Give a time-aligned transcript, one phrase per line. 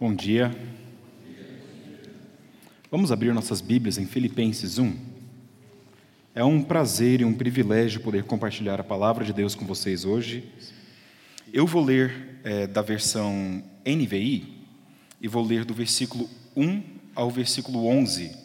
[0.00, 0.52] Bom dia.
[2.88, 4.96] Vamos abrir nossas Bíblias em Filipenses 1.
[6.36, 10.52] É um prazer e um privilégio poder compartilhar a palavra de Deus com vocês hoje.
[11.52, 14.64] Eu vou ler é, da versão NVI
[15.20, 16.80] e vou ler do versículo 1
[17.12, 18.36] ao versículo 11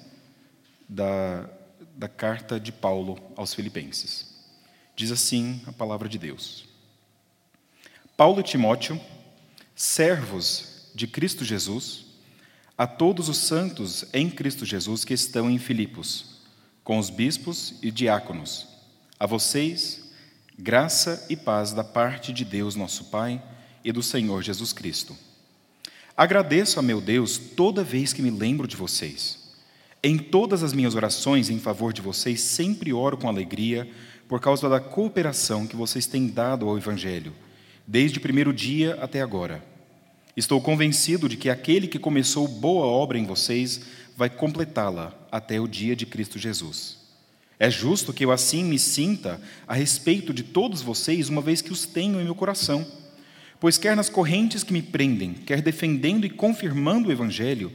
[0.89, 1.47] da,
[1.95, 4.43] da carta de Paulo aos Filipenses.
[4.95, 6.67] Diz assim a palavra de Deus:
[8.17, 8.99] Paulo e Timóteo,
[9.75, 12.05] servos de Cristo Jesus,
[12.77, 16.41] a todos os santos em Cristo Jesus que estão em Filipos,
[16.83, 18.67] com os bispos e diáconos,
[19.19, 20.11] a vocês,
[20.57, 23.41] graça e paz da parte de Deus nosso Pai
[23.83, 25.15] e do Senhor Jesus Cristo.
[26.15, 29.39] Agradeço a meu Deus toda vez que me lembro de vocês.
[30.03, 33.89] Em todas as minhas orações em favor de vocês, sempre oro com alegria
[34.27, 37.33] por causa da cooperação que vocês têm dado ao Evangelho,
[37.87, 39.72] desde o primeiro dia até agora.
[40.35, 43.81] Estou convencido de que aquele que começou boa obra em vocês
[44.17, 46.97] vai completá-la até o dia de Cristo Jesus.
[47.59, 51.71] É justo que eu assim me sinta a respeito de todos vocês, uma vez que
[51.71, 52.85] os tenho em meu coração.
[53.59, 57.71] Pois, quer nas correntes que me prendem, quer defendendo e confirmando o Evangelho,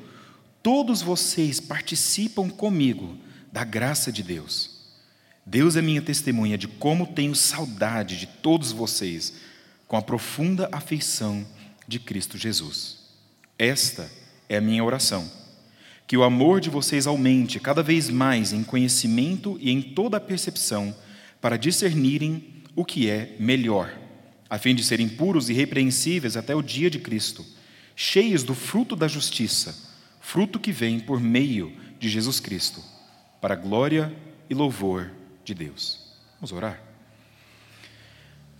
[0.63, 3.17] todos vocês participam comigo
[3.53, 4.79] da graça de Deus.
[5.47, 9.33] Deus é minha testemunha de como tenho saudade de todos vocês,
[9.87, 11.47] com a profunda afeição
[11.89, 12.99] de Cristo Jesus.
[13.59, 14.09] Esta
[14.49, 15.29] é a minha oração.
[16.07, 20.21] Que o amor de vocês aumente cada vez mais em conhecimento e em toda a
[20.21, 20.95] percepção,
[21.41, 23.93] para discernirem o que é melhor,
[24.49, 27.45] a fim de serem puros e repreensíveis até o dia de Cristo,
[27.97, 29.75] cheios do fruto da justiça,
[30.21, 32.83] fruto que vem por meio de Jesus Cristo,
[33.41, 34.15] para a glória
[34.49, 35.11] e louvor
[35.45, 35.99] de Deus.
[36.41, 36.88] Vamos orar?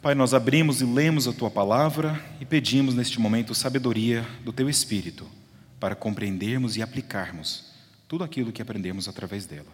[0.01, 4.71] Pai, nós abrimos e lemos a tua palavra e pedimos neste momento sabedoria do teu
[4.71, 5.29] espírito
[5.81, 7.73] para compreendermos e aplicarmos
[8.07, 9.67] tudo aquilo que aprendemos através dela.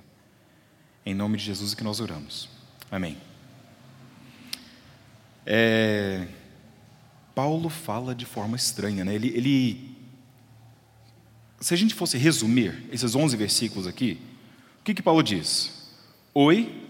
[1.04, 2.48] Em nome de Jesus é que nós oramos.
[2.90, 3.18] Amém.
[5.44, 6.26] É,
[7.34, 9.14] Paulo fala de forma estranha, né?
[9.14, 9.96] Ele, ele,
[11.60, 14.18] se a gente fosse resumir esses 11 versículos aqui,
[14.80, 15.92] o que que Paulo diz?
[16.32, 16.82] Oi,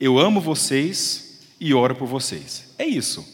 [0.00, 1.31] eu amo vocês
[1.62, 2.64] e oro por vocês.
[2.76, 3.24] É isso.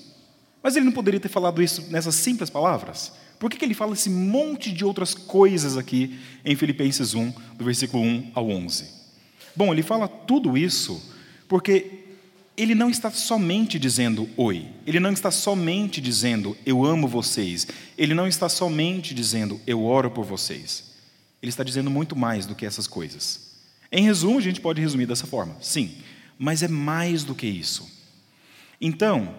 [0.62, 3.10] Mas ele não poderia ter falado isso nessas simples palavras?
[3.38, 7.64] Por que, que ele fala esse monte de outras coisas aqui em Filipenses 1, do
[7.64, 8.84] versículo 1 ao 11?
[9.56, 11.02] Bom, ele fala tudo isso
[11.48, 12.04] porque
[12.54, 18.12] ele não está somente dizendo oi, ele não está somente dizendo eu amo vocês, ele
[18.12, 20.84] não está somente dizendo eu oro por vocês.
[21.40, 23.52] Ele está dizendo muito mais do que essas coisas.
[23.90, 25.96] Em resumo, a gente pode resumir dessa forma: sim,
[26.38, 27.97] mas é mais do que isso.
[28.80, 29.34] Então,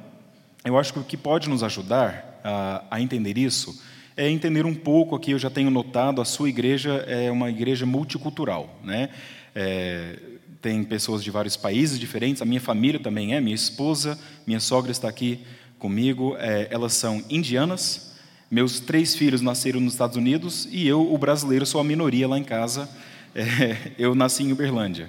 [0.66, 3.82] eu acho que o que pode nos ajudar a, a entender isso
[4.16, 5.32] é entender um pouco aqui.
[5.32, 9.10] Eu já tenho notado a sua igreja é uma igreja multicultural, né?
[9.56, 10.18] É,
[10.62, 12.42] tem pessoas de vários países diferentes.
[12.42, 13.40] A minha família também é.
[13.40, 15.40] Minha esposa, minha sogra está aqui
[15.78, 16.36] comigo.
[16.38, 18.14] É, elas são indianas.
[18.52, 22.38] Meus três filhos nasceram nos Estados Unidos e eu, o brasileiro, sou a minoria lá
[22.38, 22.90] em casa.
[23.36, 25.08] É, eu nasci em Uberlândia.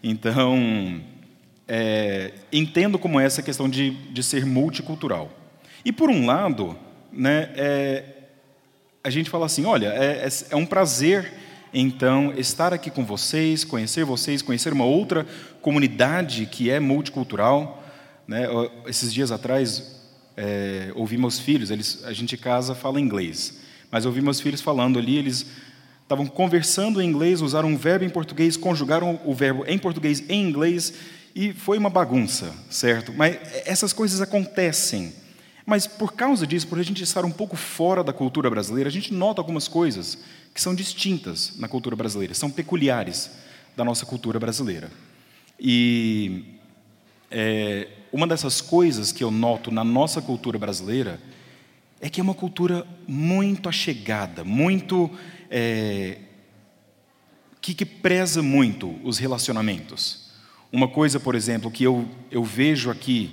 [0.00, 1.02] Então,
[1.68, 5.30] é, entendo como é essa questão de, de ser multicultural.
[5.84, 6.76] E, por um lado,
[7.12, 8.04] né, é,
[9.02, 11.32] a gente fala assim: olha, é, é, é, um prazer,
[11.72, 15.26] então, estar aqui com vocês, conhecer vocês, conhecer uma outra
[15.60, 17.84] comunidade que é multicultural.
[18.26, 18.46] Né?
[18.86, 20.00] Esses dias atrás,
[20.36, 23.60] é, ouvi meus filhos, eles, a gente casa fala inglês,
[23.90, 25.46] mas ouvi meus filhos falando ali, eles
[26.02, 30.48] estavam conversando em inglês, usaram um verbo em português, conjugaram o verbo em português em
[30.48, 30.92] inglês,
[31.38, 33.12] e foi uma bagunça, certo?
[33.12, 33.36] Mas
[33.66, 35.12] essas coisas acontecem.
[35.66, 38.92] Mas por causa disso, por a gente estar um pouco fora da cultura brasileira, a
[38.92, 40.16] gente nota algumas coisas
[40.54, 43.32] que são distintas na cultura brasileira, são peculiares
[43.76, 44.90] da nossa cultura brasileira.
[45.60, 46.54] E
[47.30, 51.20] é, uma dessas coisas que eu noto na nossa cultura brasileira
[52.00, 55.10] é que é uma cultura muito achegada, muito.
[55.50, 56.16] É,
[57.60, 60.25] que, que preza muito os relacionamentos.
[60.76, 63.30] Uma coisa, por exemplo, que eu, eu vejo aqui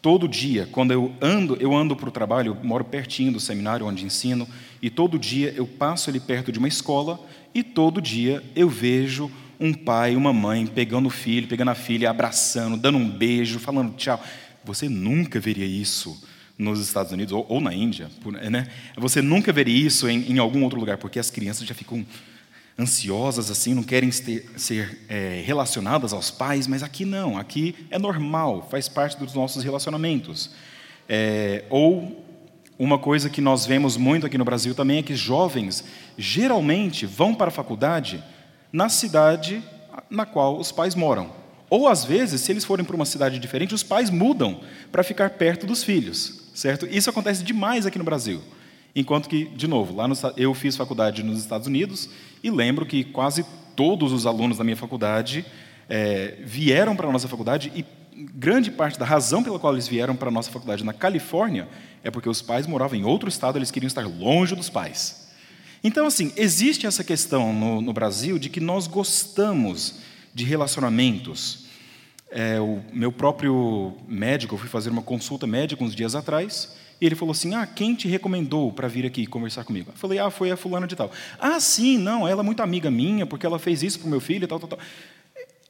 [0.00, 3.84] todo dia, quando eu ando, eu ando para o trabalho, eu moro pertinho do seminário
[3.84, 4.48] onde ensino,
[4.80, 7.20] e todo dia eu passo ali perto de uma escola,
[7.54, 9.30] e todo dia eu vejo
[9.60, 13.94] um pai, uma mãe pegando o filho, pegando a filha, abraçando, dando um beijo, falando
[13.96, 14.18] tchau.
[14.64, 16.18] Você nunca veria isso
[16.56, 18.10] nos Estados Unidos ou, ou na Índia,
[18.50, 18.66] né?
[18.96, 22.06] Você nunca veria isso em, em algum outro lugar, porque as crianças já ficam
[22.78, 28.66] ansiosas assim, não querem ser, é, relacionadas aos pais, mas aqui não, aqui é normal,
[28.70, 30.50] faz parte dos nossos relacionamentos.
[31.08, 32.24] É, ou
[32.78, 35.84] uma coisa que nós vemos muito aqui no Brasil também é que jovens
[36.16, 38.22] geralmente vão para a faculdade
[38.72, 39.62] na cidade
[40.08, 41.30] na qual os pais moram.
[41.68, 45.30] Ou às vezes, se eles forem para uma cidade diferente, os pais mudam para ficar
[45.30, 46.86] perto dos filhos, certo?
[46.90, 48.42] Isso acontece demais aqui no Brasil.
[48.94, 52.10] Enquanto que, de novo, lá no, eu fiz faculdade nos Estados Unidos
[52.42, 53.44] e lembro que quase
[53.76, 55.44] todos os alunos da minha faculdade
[55.88, 57.84] é, vieram para a nossa faculdade e
[58.34, 61.68] grande parte da razão pela qual eles vieram para a nossa faculdade na Califórnia
[62.02, 65.28] é porque os pais moravam em outro estado, eles queriam estar longe dos pais.
[65.82, 70.00] Então, assim, existe essa questão no, no Brasil de que nós gostamos
[70.34, 71.66] de relacionamentos.
[72.30, 77.06] É, o meu próprio médico, eu fui fazer uma consulta médica uns dias atrás, e
[77.06, 79.90] ele falou assim: Ah, quem te recomendou para vir aqui conversar comigo?
[79.90, 81.10] Eu falei: Ah, foi a fulana de tal.
[81.38, 84.20] Ah, sim, não, ela é muito amiga minha, porque ela fez isso para o meu
[84.20, 84.78] filho e tal, tal, tal.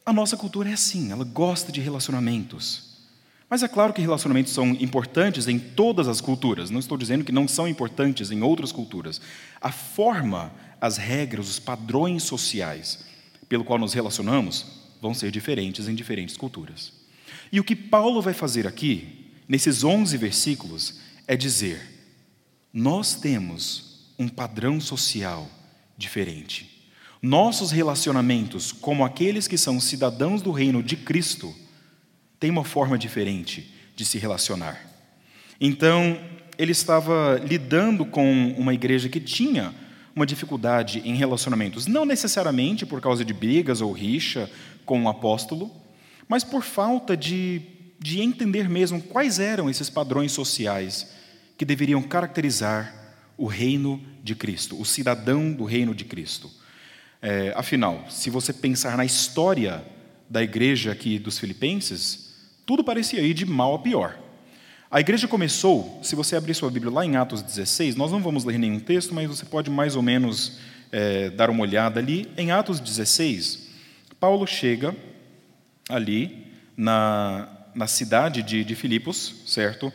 [0.05, 2.91] A nossa cultura é assim, ela gosta de relacionamentos.
[3.49, 7.33] Mas é claro que relacionamentos são importantes em todas as culturas, não estou dizendo que
[7.33, 9.21] não são importantes em outras culturas.
[9.61, 13.05] A forma, as regras, os padrões sociais
[13.49, 14.67] pelo qual nos relacionamos
[15.03, 16.93] vão ser diferentes em diferentes culturas.
[17.51, 21.01] E o que Paulo vai fazer aqui, nesses 11 versículos,
[21.31, 21.81] é dizer:
[22.73, 25.49] nós temos um padrão social
[25.97, 26.69] diferente.
[27.23, 31.55] Nossos relacionamentos, como aqueles que são cidadãos do reino de Cristo,
[32.41, 34.85] têm uma forma diferente de se relacionar.
[35.61, 36.19] Então,
[36.59, 39.73] ele estava lidando com uma igreja que tinha
[40.17, 44.51] uma dificuldade em relacionamentos, não necessariamente por causa de brigas ou rixa
[44.85, 45.71] com o apóstolo,
[46.27, 47.63] mas por falta de,
[48.01, 51.20] de entender mesmo quais eram esses padrões sociais
[51.61, 52.91] que deveriam caracterizar
[53.37, 56.51] o reino de Cristo, o cidadão do reino de Cristo.
[57.21, 59.85] É, afinal, se você pensar na história
[60.27, 62.35] da igreja aqui dos Filipenses,
[62.65, 64.19] tudo parecia ir de mal a pior.
[64.91, 68.43] A igreja começou, se você abrir sua Bíblia lá em Atos 16, nós não vamos
[68.43, 70.61] ler nenhum texto, mas você pode mais ou menos
[70.91, 72.27] é, dar uma olhada ali.
[72.39, 73.69] Em Atos 16,
[74.19, 74.97] Paulo chega
[75.91, 79.93] ali na, na cidade de, de Filipos, certo?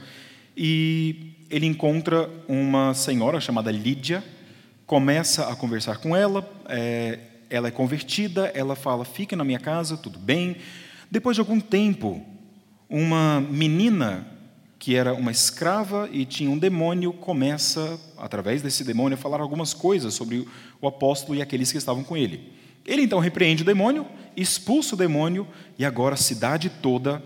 [0.55, 4.23] E ele encontra uma senhora chamada Lídia,
[4.85, 7.19] começa a conversar com ela, é,
[7.49, 10.57] ela é convertida, ela fala: fique na minha casa, tudo bem.
[11.09, 12.23] Depois de algum tempo,
[12.89, 14.27] uma menina
[14.77, 19.73] que era uma escrava e tinha um demônio começa, através desse demônio, a falar algumas
[19.73, 20.47] coisas sobre
[20.81, 22.53] o apóstolo e aqueles que estavam com ele.
[22.85, 24.05] Ele então repreende o demônio,
[24.37, 25.47] expulsa o demônio
[25.79, 27.23] e agora a cidade toda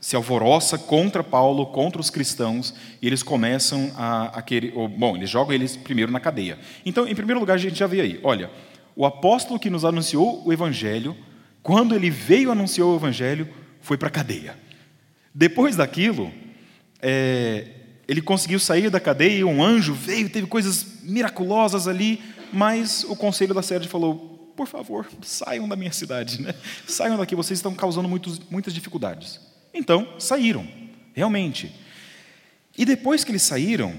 [0.00, 4.72] se alvoroça contra Paulo, contra os cristãos, e eles começam a, a querer.
[4.74, 6.58] Ou, bom, eles jogam eles primeiro na cadeia.
[6.86, 8.50] Então, em primeiro lugar, a gente já vê aí: olha,
[8.94, 11.16] o apóstolo que nos anunciou o evangelho,
[11.62, 13.48] quando ele veio anunciou o evangelho,
[13.80, 14.56] foi para a cadeia.
[15.34, 16.32] Depois daquilo,
[17.00, 17.66] é,
[18.06, 22.22] ele conseguiu sair da cadeia, um anjo veio, teve coisas miraculosas ali,
[22.52, 26.54] mas o conselho da sede falou: por favor, saiam da minha cidade, né?
[26.86, 29.40] saiam daqui, vocês estão causando muitos, muitas dificuldades.
[29.78, 30.66] Então, saíram,
[31.14, 31.72] realmente.
[32.76, 33.94] E depois que eles saíram,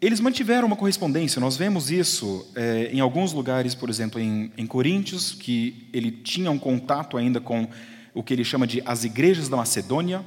[0.00, 1.40] eles mantiveram uma correspondência.
[1.40, 6.52] Nós vemos isso é, em alguns lugares, por exemplo, em, em Coríntios, que ele tinha
[6.52, 7.68] um contato ainda com
[8.14, 10.24] o que ele chama de as igrejas da Macedônia.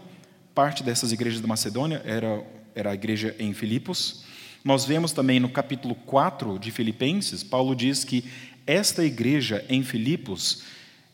[0.54, 2.44] Parte dessas igrejas da Macedônia era,
[2.75, 4.25] era a igreja em Filipos.
[4.62, 8.26] Nós vemos também no capítulo 4 de Filipenses, Paulo diz que
[8.66, 10.64] esta igreja em Filipos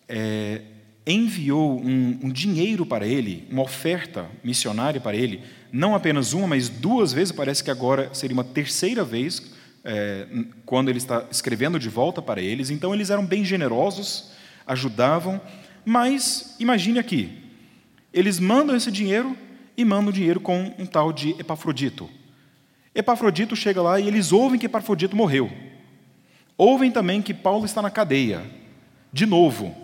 [0.09, 0.62] é,
[1.05, 5.41] enviou um, um, dinheiro para ele, uma oferta missionária para ele,
[5.72, 9.51] não apenas uma, mas duas vezes, parece que agora seria uma terceira vez,
[9.83, 10.27] é,
[10.65, 12.69] quando ele está escrevendo de volta para eles.
[12.69, 14.31] Então, eles eram bem generosos,
[14.65, 15.41] ajudavam,
[15.83, 17.29] mas imagine aqui,
[18.13, 19.36] eles mandam esse dinheiro
[19.75, 22.10] e mandam o dinheiro com um tal de Epafrodito.
[22.95, 25.51] Epafrodito chega lá e eles ouvem que Epafrodito morreu.
[26.55, 28.45] Ouvem também que Paulo está na cadeia,
[29.12, 29.82] de novo.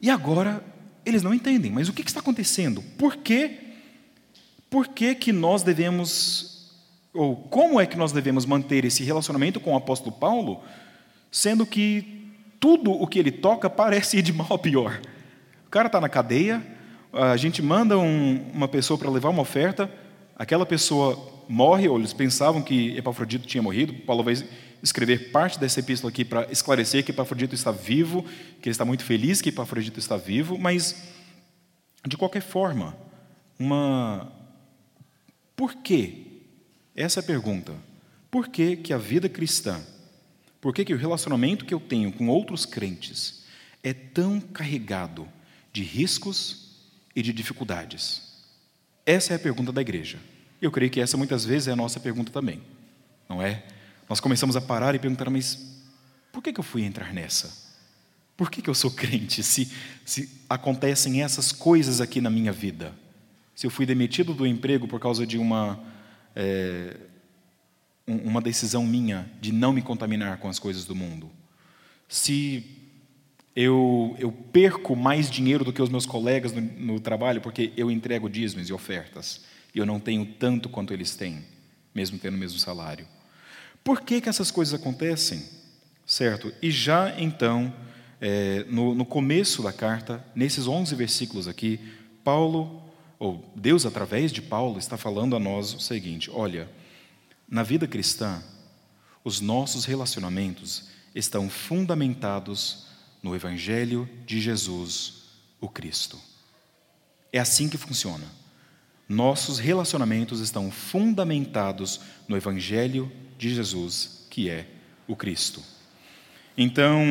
[0.00, 0.62] E agora
[1.04, 2.82] eles não entendem, mas o que está acontecendo?
[2.98, 3.58] Por que,
[4.68, 6.72] por que, que nós devemos,
[7.14, 10.62] ou como é que nós devemos manter esse relacionamento com o apóstolo Paulo,
[11.30, 15.00] sendo que tudo o que ele toca parece ir de mal a pior?
[15.66, 16.60] O cara está na cadeia,
[17.12, 19.90] a gente manda um, uma pessoa para levar uma oferta,
[20.36, 24.34] aquela pessoa morre, ou eles pensavam que Epafrodito tinha morrido, Paulo vai
[24.86, 29.04] escrever parte dessa epístola aqui para esclarecer que Epafrodito está vivo, que ele está muito
[29.04, 31.08] feliz que Epafrodito está vivo, mas,
[32.06, 32.96] de qualquer forma,
[33.58, 34.32] uma...
[35.54, 36.22] Por quê?
[36.94, 37.74] Essa é a pergunta.
[38.30, 39.80] Por que, que a vida cristã,
[40.60, 43.44] por que, que o relacionamento que eu tenho com outros crentes
[43.82, 45.26] é tão carregado
[45.72, 48.22] de riscos e de dificuldades?
[49.04, 50.18] Essa é a pergunta da igreja.
[50.60, 52.62] Eu creio que essa muitas vezes é a nossa pergunta também,
[53.28, 53.64] não é?
[54.08, 55.82] Nós começamos a parar e perguntar, mas
[56.32, 57.66] por que, que eu fui entrar nessa?
[58.36, 59.72] Por que, que eu sou crente se,
[60.04, 62.94] se acontecem essas coisas aqui na minha vida?
[63.54, 65.82] Se eu fui demitido do emprego por causa de uma,
[66.34, 66.96] é,
[68.06, 71.30] uma decisão minha de não me contaminar com as coisas do mundo?
[72.06, 72.64] Se
[73.56, 77.90] eu, eu perco mais dinheiro do que os meus colegas no, no trabalho porque eu
[77.90, 81.42] entrego dízimos e ofertas e eu não tenho tanto quanto eles têm,
[81.94, 83.08] mesmo tendo o mesmo salário?
[83.86, 85.44] Por que, que essas coisas acontecem?
[86.04, 86.52] Certo?
[86.60, 87.72] E já então
[88.20, 91.78] é, no, no começo da carta, nesses 11 versículos aqui,
[92.24, 92.82] Paulo,
[93.16, 96.68] ou Deus através de Paulo, está falando a nós o seguinte: olha,
[97.48, 98.42] na vida cristã,
[99.22, 102.88] os nossos relacionamentos estão fundamentados
[103.22, 105.28] no Evangelho de Jesus,
[105.60, 106.18] o Cristo.
[107.32, 108.26] É assim que funciona.
[109.08, 114.66] Nossos relacionamentos estão fundamentados no Evangelho de Jesus, que é
[115.06, 115.62] o Cristo.
[116.56, 117.04] Então,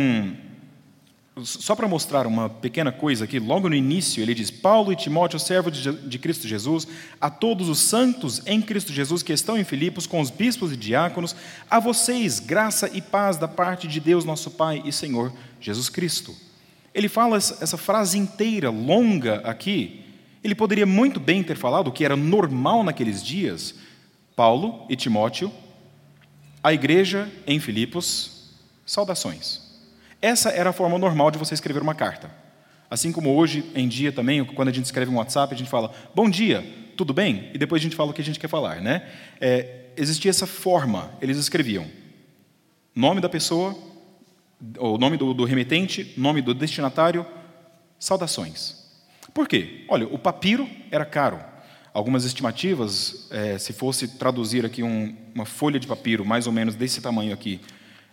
[1.44, 5.40] só para mostrar uma pequena coisa aqui, logo no início ele diz: Paulo e Timóteo,
[5.40, 6.88] servo de Cristo Jesus,
[7.20, 10.78] a todos os santos em Cristo Jesus que estão em Filipos, com os bispos e
[10.78, 11.36] diáconos,
[11.70, 16.34] a vocês graça e paz da parte de Deus, nosso Pai e Senhor Jesus Cristo.
[16.94, 20.06] Ele fala essa frase inteira, longa aqui.
[20.42, 23.76] Ele poderia muito bem ter falado o que era normal naqueles dias.
[24.36, 25.52] Paulo e Timóteo,
[26.66, 28.50] a igreja em Filipos,
[28.88, 29.62] saudações.
[30.20, 32.32] Essa era a forma normal de você escrever uma carta.
[32.90, 35.94] Assim como hoje em dia também, quando a gente escreve um WhatsApp, a gente fala
[36.16, 36.66] bom dia,
[36.98, 37.52] tudo bem?
[37.54, 39.08] E depois a gente fala o que a gente quer falar, né?
[39.40, 41.86] É, existia essa forma, eles escreviam
[42.96, 43.78] nome da pessoa,
[44.80, 47.28] o nome do, do remetente, nome do destinatário,
[48.00, 48.90] saudações.
[49.36, 49.86] Por quê?
[49.88, 51.40] Olha, o papiro era caro.
[51.96, 56.76] Algumas estimativas, é, se fosse traduzir aqui um, uma folha de papiro, mais ou menos
[56.76, 57.62] desse tamanho aqui,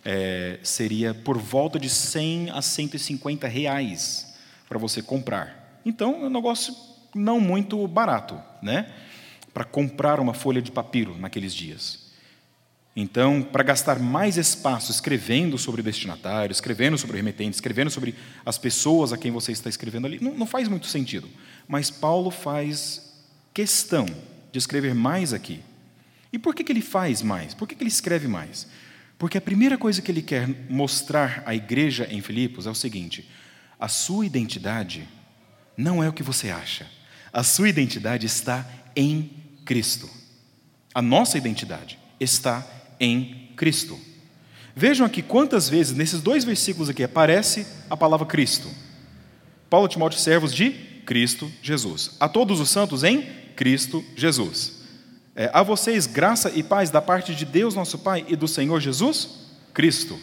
[0.05, 4.37] é, seria por volta de 100 a 150 reais
[4.69, 5.81] para você comprar.
[5.85, 6.73] Então, é um negócio
[7.13, 8.89] não muito barato, né?
[9.53, 12.09] Para comprar uma folha de papiro naqueles dias.
[12.95, 19.11] Então, para gastar mais espaço escrevendo sobre destinatário, escrevendo sobre remetente, escrevendo sobre as pessoas
[19.11, 21.27] a quem você está escrevendo ali, não, não faz muito sentido.
[21.67, 23.11] Mas Paulo faz
[23.53, 24.05] questão
[24.51, 25.61] de escrever mais aqui.
[26.31, 27.53] E por que, que ele faz mais?
[27.53, 28.67] Por que, que ele escreve mais?
[29.17, 33.29] Porque a primeira coisa que ele quer mostrar à igreja em Filipos é o seguinte:
[33.79, 35.07] a sua identidade
[35.77, 36.87] não é o que você acha.
[37.31, 39.31] A sua identidade está em
[39.65, 40.09] Cristo.
[40.93, 42.65] A nossa identidade está
[42.99, 43.99] em Cristo.
[44.75, 48.67] Vejam aqui quantas vezes nesses dois versículos aqui aparece a palavra Cristo.
[49.69, 50.71] Paulo Timóteo, servos de
[51.05, 52.15] Cristo Jesus.
[52.19, 54.83] A todos os santos em Cristo Jesus.
[55.35, 58.79] É, a vocês graça e paz da parte de Deus, nosso Pai, e do Senhor
[58.79, 59.29] Jesus
[59.73, 60.19] Cristo.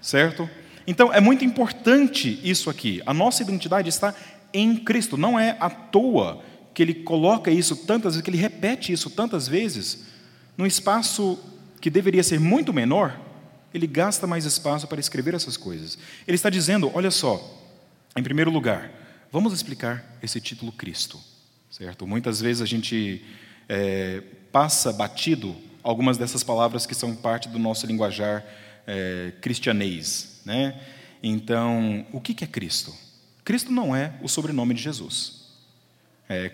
[0.00, 0.48] Certo?
[0.86, 3.00] Então, é muito importante isso aqui.
[3.06, 4.14] A nossa identidade está
[4.52, 5.16] em Cristo.
[5.16, 6.42] Não é à toa
[6.74, 10.06] que ele coloca isso tantas vezes, que ele repete isso tantas vezes,
[10.56, 11.38] num espaço
[11.80, 13.18] que deveria ser muito menor,
[13.72, 15.98] ele gasta mais espaço para escrever essas coisas.
[16.26, 17.40] Ele está dizendo: olha só,
[18.16, 18.90] em primeiro lugar,
[19.30, 21.18] vamos explicar esse título Cristo,
[21.72, 22.06] certo?
[22.06, 23.24] Muitas vezes a gente
[23.66, 28.44] é, passa batido algumas dessas palavras que são parte do nosso linguajar
[28.86, 30.42] é, cristianês.
[30.44, 30.78] Né?
[31.22, 32.94] Então, o que é Cristo?
[33.42, 35.42] Cristo não é o sobrenome de Jesus.
[36.28, 36.52] É,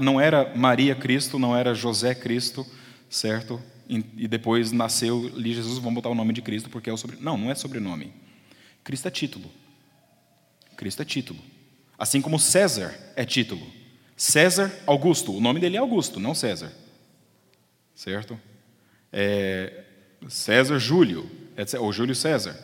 [0.00, 2.66] não era Maria Cristo, não era José Cristo,
[3.08, 3.62] certo?
[3.88, 7.24] E depois nasceu ali Jesus, vamos botar o nome de Cristo porque é o sobrenome.
[7.24, 8.12] Não, não é sobrenome.
[8.82, 9.50] Cristo é título.
[10.76, 11.38] Cristo é título.
[11.96, 13.83] Assim como César é título.
[14.16, 16.72] César Augusto, o nome dele é Augusto, não César.
[17.94, 18.38] Certo?
[19.12, 19.84] É
[20.28, 21.30] César Júlio,
[21.78, 22.58] ou Júlio César.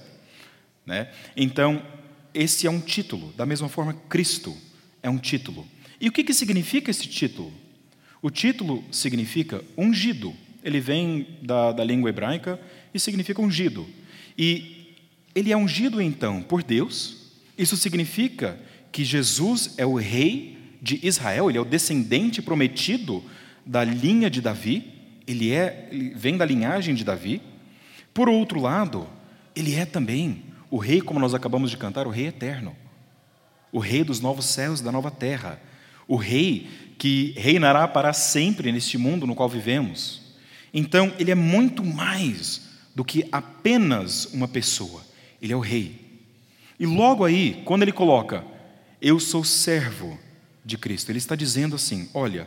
[0.87, 1.13] Né?
[1.37, 1.83] Então,
[2.33, 4.57] esse é um título, da mesma forma, Cristo
[5.03, 5.67] é um título.
[6.01, 7.53] E o que, que significa esse título?
[8.23, 10.35] O título significa ungido.
[10.63, 12.61] Ele vem da, da língua hebraica
[12.93, 13.89] e significa ungido.
[14.37, 14.97] E
[15.35, 17.33] ele é ungido, então, por Deus.
[17.57, 18.59] Isso significa
[18.93, 23.23] que Jesus é o rei de Israel, ele é o descendente prometido
[23.65, 24.93] da linha de Davi,
[25.27, 27.41] ele, é, ele vem da linhagem de Davi.
[28.13, 29.07] Por outro lado,
[29.55, 32.77] ele é também o rei, como nós acabamos de cantar, o rei eterno,
[33.71, 35.61] o rei dos novos céus e da nova terra,
[36.09, 36.69] o rei
[36.99, 40.21] que reinará para sempre neste mundo no qual vivemos.
[40.73, 45.03] Então, ele é muito mais do que apenas uma pessoa,
[45.41, 46.11] ele é o rei.
[46.79, 48.45] E logo aí, quando ele coloca,
[49.01, 50.19] eu sou servo
[50.65, 51.11] de Cristo.
[51.11, 52.47] Ele está dizendo assim: olha,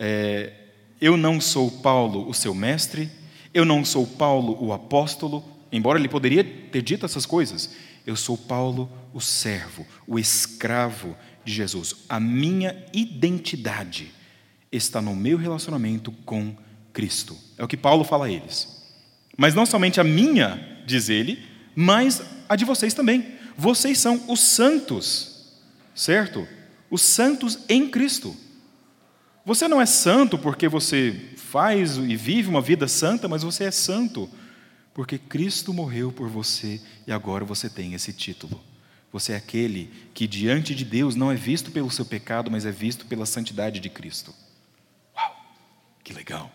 [0.00, 0.52] É,
[1.00, 3.10] eu não sou Paulo, o seu mestre,
[3.52, 7.74] eu não sou Paulo, o apóstolo, embora ele poderia ter dito essas coisas.
[8.06, 11.94] Eu sou Paulo, o servo, o escravo de Jesus.
[12.08, 14.12] A minha identidade
[14.72, 16.56] está no meu relacionamento com
[16.92, 17.36] Cristo.
[17.56, 18.82] É o que Paulo fala a eles.
[19.36, 21.42] Mas não somente a minha, diz ele,
[21.74, 23.34] mas a de vocês também.
[23.56, 25.52] Vocês são os santos,
[25.94, 26.46] certo?
[26.90, 28.36] Os santos em Cristo.
[29.44, 33.70] Você não é santo porque você faz e vive uma vida santa, mas você é
[33.70, 34.28] santo
[34.98, 38.60] porque Cristo morreu por você e agora você tem esse título.
[39.12, 42.72] Você é aquele que diante de Deus não é visto pelo seu pecado, mas é
[42.72, 44.34] visto pela santidade de Cristo.
[45.14, 45.36] Uau,
[46.02, 46.50] que legal!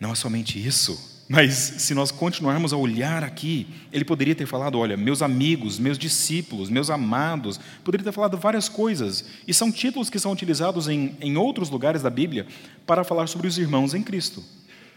[0.00, 4.78] Não é somente isso, mas se nós continuarmos a olhar aqui, ele poderia ter falado:
[4.78, 10.08] olha, meus amigos, meus discípulos, meus amados, poderia ter falado várias coisas, e são títulos
[10.08, 12.46] que são utilizados em, em outros lugares da Bíblia
[12.86, 14.42] para falar sobre os irmãos em Cristo.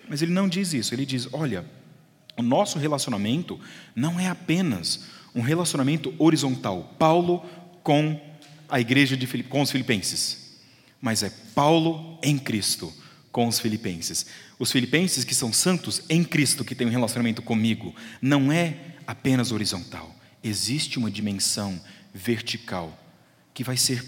[0.07, 1.65] Mas ele não diz isso, ele diz: olha,
[2.37, 3.59] o nosso relacionamento
[3.93, 5.01] não é apenas
[5.35, 7.45] um relacionamento horizontal, Paulo
[7.83, 8.19] com
[8.69, 10.59] a igreja de com os filipenses,
[11.01, 12.93] mas é Paulo em Cristo
[13.31, 14.25] com os filipenses.
[14.61, 18.77] Os filipenses que são santos em Cristo, que têm um relacionamento comigo, não é
[19.07, 20.15] apenas horizontal.
[20.43, 21.81] Existe uma dimensão
[22.13, 22.95] vertical
[23.55, 24.05] que vai ser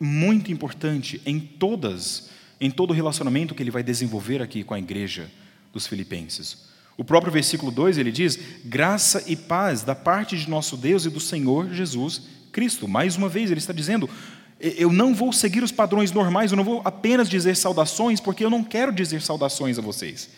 [0.00, 4.78] muito importante em todas, em todo o relacionamento que ele vai desenvolver aqui com a
[4.80, 5.30] igreja
[5.72, 6.66] dos filipenses.
[6.96, 11.10] O próprio versículo 2 ele diz: graça e paz da parte de nosso Deus e
[11.10, 12.88] do Senhor Jesus Cristo.
[12.88, 14.10] Mais uma vez, ele está dizendo:
[14.58, 18.50] eu não vou seguir os padrões normais, eu não vou apenas dizer saudações, porque eu
[18.50, 20.30] não quero dizer saudações a vocês.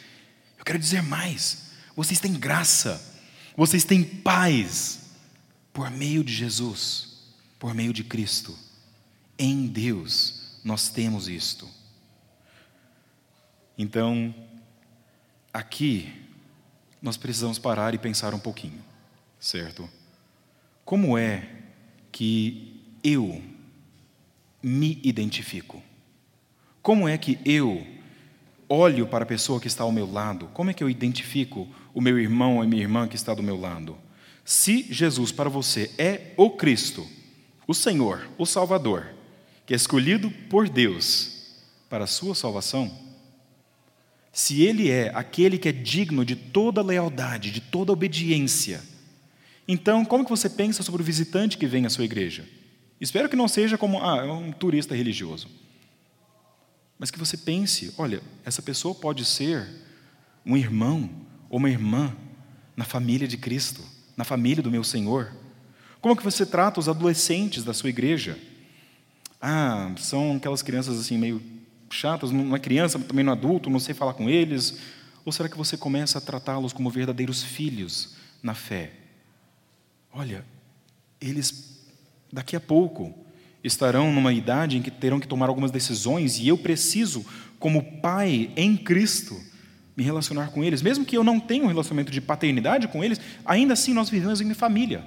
[0.59, 1.69] Eu quero dizer mais.
[1.95, 3.01] Vocês têm graça,
[3.57, 5.11] vocês têm paz
[5.73, 7.21] por meio de Jesus,
[7.59, 8.57] por meio de Cristo.
[9.39, 11.69] Em Deus nós temos isto.
[13.77, 14.35] Então,
[15.53, 16.13] aqui
[17.01, 18.83] nós precisamos parar e pensar um pouquinho,
[19.39, 19.89] certo?
[20.85, 21.49] Como é
[22.11, 23.41] que eu
[24.63, 25.83] me identifico?
[26.83, 27.87] Como é que eu
[28.69, 30.49] olho para a pessoa que está ao meu lado?
[30.53, 33.43] Como é que eu identifico o meu irmão ou a minha irmã que está do
[33.43, 33.97] meu lado?
[34.45, 37.07] Se Jesus para você é o Cristo,
[37.67, 39.07] o Senhor, o Salvador,
[39.67, 41.57] que é escolhido por Deus
[41.89, 42.91] para a sua salvação,
[44.33, 48.83] se Ele é aquele que é digno de toda lealdade, de toda obediência,
[49.67, 52.49] então como que você pensa sobre o visitante que vem à sua igreja?
[53.01, 55.49] Espero que não seja como ah, é um turista religioso.
[56.99, 59.69] Mas que você pense: olha, essa pessoa pode ser
[60.45, 61.09] um irmão
[61.49, 62.15] ou uma irmã
[62.77, 63.83] na família de Cristo,
[64.17, 65.33] na família do meu Senhor.
[66.01, 68.39] Como que você trata os adolescentes da sua igreja?
[69.41, 71.41] Ah, são aquelas crianças assim meio
[71.91, 74.79] chatas, não é criança, também não é adulto, não sei falar com eles.
[75.25, 78.93] Ou será que você começa a tratá-los como verdadeiros filhos na fé?
[80.13, 80.45] Olha,
[81.21, 81.78] eles
[82.33, 83.15] daqui a pouco
[83.63, 87.25] estarão numa idade em que terão que tomar algumas decisões e eu preciso,
[87.59, 89.41] como pai em Cristo,
[89.97, 90.81] me relacionar com eles.
[90.81, 94.41] Mesmo que eu não tenha um relacionamento de paternidade com eles, ainda assim nós vivemos
[94.41, 95.05] em família.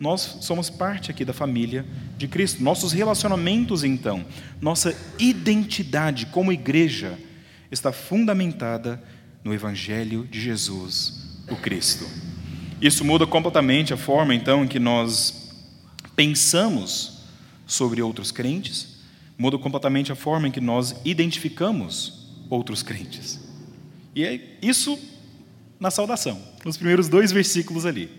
[0.00, 2.62] Nós somos parte aqui da família de Cristo.
[2.62, 4.24] Nossos relacionamentos, então,
[4.60, 7.18] nossa identidade como igreja
[7.70, 9.00] está fundamentada
[9.44, 12.06] no Evangelho de Jesus, o Cristo.
[12.80, 15.39] Isso muda completamente a forma, então, em que nós
[16.20, 17.22] pensamos
[17.66, 18.98] sobre outros crentes,
[19.38, 23.40] muda completamente a forma em que nós identificamos outros crentes.
[24.14, 24.98] E é isso
[25.78, 28.10] na saudação, nos primeiros dois versículos ali.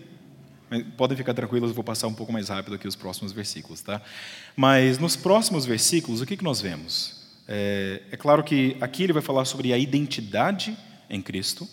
[0.96, 4.02] Podem ficar tranquilos, eu vou passar um pouco mais rápido aqui os próximos versículos, tá?
[4.56, 7.28] Mas nos próximos versículos, o que, que nós vemos?
[7.46, 10.76] É, é claro que aqui ele vai falar sobre a identidade
[11.08, 11.68] em Cristo,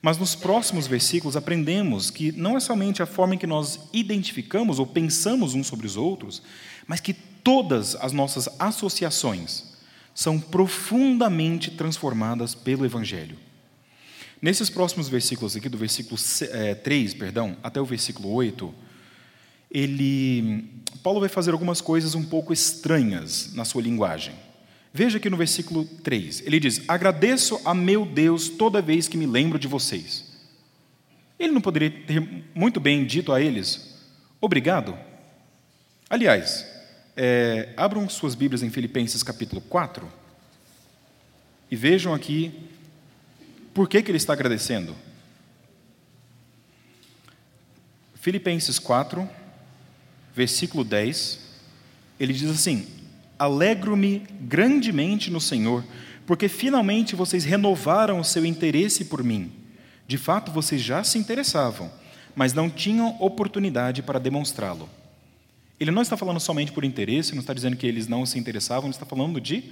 [0.00, 4.78] mas nos próximos versículos aprendemos que não é somente a forma em que nós identificamos
[4.78, 6.42] ou pensamos uns sobre os outros,
[6.86, 9.76] mas que todas as nossas associações
[10.14, 13.36] são profundamente transformadas pelo Evangelho.
[14.40, 16.16] Nesses próximos versículos aqui, do versículo
[16.82, 18.72] 3, é, perdão, até o versículo 8,
[19.70, 20.64] ele,
[21.02, 24.34] Paulo vai fazer algumas coisas um pouco estranhas na sua linguagem.
[24.92, 29.26] Veja aqui no versículo 3, ele diz: Agradeço a meu Deus toda vez que me
[29.26, 30.24] lembro de vocês.
[31.38, 32.20] Ele não poderia ter
[32.54, 33.96] muito bem dito a eles:
[34.40, 34.98] Obrigado.
[36.10, 36.66] Aliás,
[37.16, 40.08] é, abram suas Bíblias em Filipenses capítulo 4
[41.70, 42.52] e vejam aqui
[43.74, 44.96] por que, que ele está agradecendo.
[48.14, 49.28] Filipenses 4,
[50.34, 51.38] versículo 10,
[52.18, 52.86] ele diz assim:
[53.38, 55.84] Alegro-me grandemente no Senhor,
[56.26, 59.52] porque finalmente vocês renovaram o seu interesse por mim.
[60.06, 61.90] De fato, vocês já se interessavam,
[62.34, 64.88] mas não tinham oportunidade para demonstrá-lo.
[65.78, 68.84] Ele não está falando somente por interesse, não está dizendo que eles não se interessavam,
[68.84, 69.64] ele está falando de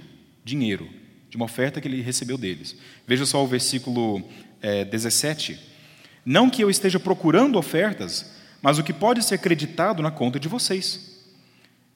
[0.43, 0.87] dinheiro,
[1.29, 2.75] de uma oferta que ele recebeu deles.
[3.05, 4.23] Veja só o versículo
[4.61, 5.59] é, 17.
[6.25, 10.47] Não que eu esteja procurando ofertas, mas o que pode ser acreditado na conta de
[10.47, 11.25] vocês.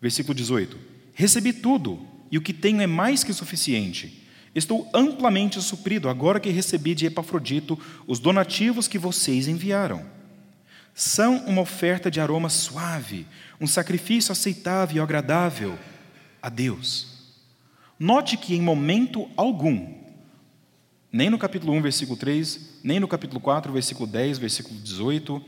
[0.02, 0.78] Versículo 18:
[1.22, 2.00] Recebi tudo,
[2.32, 4.26] e o que tenho é mais que suficiente.
[4.56, 10.04] Estou amplamente suprido agora que recebi de Epafrodito os donativos que vocês enviaram.
[10.96, 13.28] São uma oferta de aroma suave,
[13.60, 15.78] um sacrifício aceitável e agradável
[16.42, 17.36] a Deus.
[18.00, 19.94] Note que em momento algum,
[21.12, 25.40] nem no capítulo 1, versículo 3, nem no capítulo 4, versículo 10, versículo 18,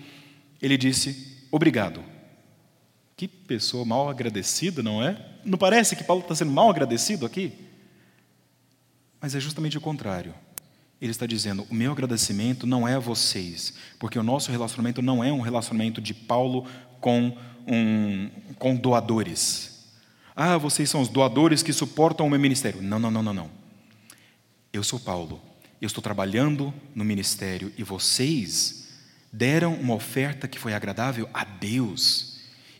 [0.62, 2.12] ele disse: Obrigado.
[3.15, 5.17] Que pessoa mal agradecida, não é?
[5.45, 7.54] Não parece que Paulo está sendo mal agradecido aqui?
[9.21, 10.34] Mas é justamente o contrário.
[10.99, 15.23] Ele está dizendo: o meu agradecimento não é a vocês, porque o nosso relacionamento não
[15.23, 16.65] é um relacionamento de Paulo
[16.99, 19.91] com, um, com doadores.
[20.36, 22.82] Ah, vocês são os doadores que suportam o meu ministério.
[22.82, 23.49] Não, não, não, não, não.
[24.71, 25.41] Eu sou Paulo.
[25.80, 28.88] Eu estou trabalhando no ministério e vocês
[29.32, 32.33] deram uma oferta que foi agradável a Deus.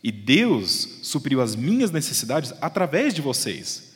[0.04, 3.94] E Deus supriu as minhas necessidades através de vocês.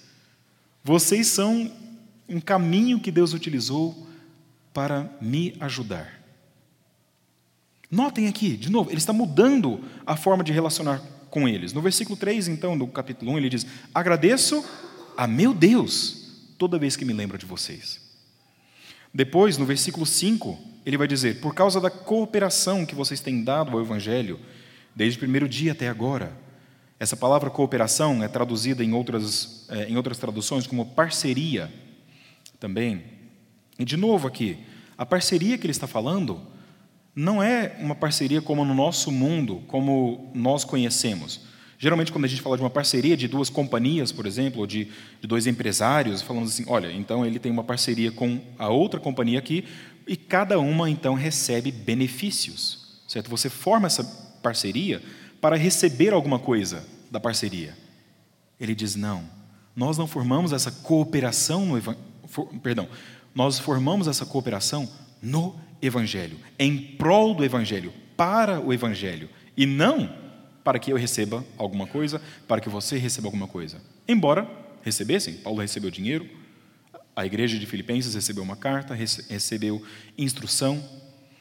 [0.83, 1.71] Vocês são
[2.27, 4.07] um caminho que Deus utilizou
[4.73, 6.19] para me ajudar.
[7.91, 11.75] Notem aqui, de novo, ele está mudando a forma de relacionar com eles.
[11.75, 14.65] No versículo 3, então, do capítulo 1, ele diz: Agradeço
[15.15, 18.01] a meu Deus toda vez que me lembro de vocês.
[19.13, 23.73] Depois, no versículo 5, ele vai dizer: Por causa da cooperação que vocês têm dado
[23.73, 24.41] ao Evangelho,
[24.99, 26.37] desde o primeiro dia até agora.
[26.99, 31.73] Essa palavra cooperação é traduzida em outras, é, em outras traduções como parceria
[32.59, 33.05] também.
[33.79, 34.59] E de novo aqui,
[34.99, 36.41] a parceria que ele está falando
[37.15, 41.43] não é uma parceria como no nosso mundo, como nós conhecemos.
[41.79, 44.87] Geralmente, quando a gente fala de uma parceria de duas companhias, por exemplo, ou de,
[45.21, 49.39] de dois empresários, falamos assim: olha, então ele tem uma parceria com a outra companhia
[49.39, 49.65] aqui,
[50.09, 53.31] e cada uma então recebe benefícios, certo?
[53.31, 55.03] Você forma essa parceria
[55.41, 57.77] para receber alguma coisa da parceria.
[58.61, 59.25] Ele diz: não,
[59.75, 61.81] nós não formamos essa cooperação no
[62.27, 62.89] for, perdão,
[63.35, 64.89] nós formamos essa cooperação
[65.23, 70.13] no Evangelho, em prol do Evangelho, para o Evangelho, e não
[70.65, 73.81] para que eu receba alguma coisa, para que você receba alguma coisa.
[74.07, 74.49] Embora
[74.83, 76.29] recebessem, Paulo recebeu dinheiro,
[77.15, 79.83] a igreja de Filipenses recebeu uma carta, recebeu
[80.17, 80.83] instrução.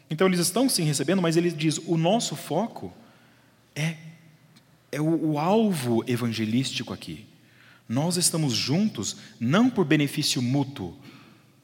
[0.09, 2.93] Então eles estão sim recebendo, mas ele diz: o nosso foco
[3.75, 3.95] é,
[4.91, 7.25] é o, o alvo evangelístico aqui.
[7.87, 10.97] Nós estamos juntos não por benefício mútuo,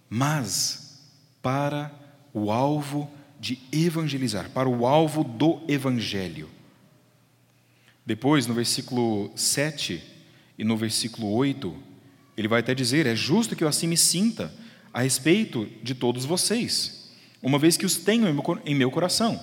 [0.10, 1.02] mas
[1.42, 1.92] para
[2.34, 6.50] o alvo de evangelizar, para o alvo do evangelho.
[8.06, 10.02] Depois, no versículo 7
[10.58, 11.76] e no versículo 8,
[12.38, 14.54] ele vai até dizer: É justo que eu assim me sinta
[14.94, 17.03] a respeito de todos vocês,
[17.44, 18.26] uma vez que os tenho
[18.66, 19.40] em meu coração.